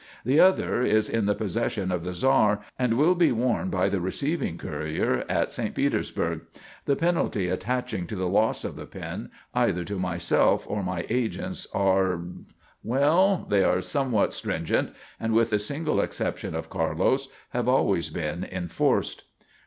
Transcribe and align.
The 0.25 0.39
other 0.39 0.81
is 0.81 1.07
in 1.07 1.27
the 1.27 1.35
possession 1.35 1.91
of 1.91 2.03
the 2.03 2.15
Czar, 2.15 2.61
and 2.79 2.95
will 2.97 3.13
be 3.13 3.31
worn 3.31 3.69
by 3.69 3.87
the 3.87 4.01
receiving 4.01 4.57
courier 4.57 5.23
at 5.29 5.53
St. 5.53 5.75
Petersburg. 5.75 6.41
The 6.85 6.95
penalty 6.95 7.49
attaching 7.49 8.07
to 8.07 8.15
the 8.15 8.27
loss 8.27 8.63
of 8.63 8.75
the 8.75 8.87
pin, 8.87 9.29
either 9.53 9.83
to 9.83 9.99
myself 9.99 10.65
or 10.67 10.81
my 10.81 11.05
agents 11.11 11.67
are 11.71 12.19
well, 12.83 13.45
they 13.47 13.63
are 13.63 13.79
somewhat 13.79 14.33
stringent 14.33 14.95
and, 15.19 15.33
with 15.33 15.51
the 15.51 15.59
single 15.59 16.01
exception 16.01 16.55
of 16.55 16.71
Carlos, 16.71 17.27
have 17.49 17.67
always 17.67 18.09
been 18.09 18.43
enforced." 18.43 19.25